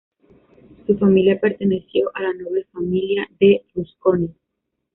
Su 0.87 0.97
familia 0.97 1.39
perteneció 1.39 2.09
a 2.15 2.23
la 2.23 2.33
noble 2.33 2.63
familia 2.73 3.29
de 3.39 3.63
Rusconi. 3.75 4.33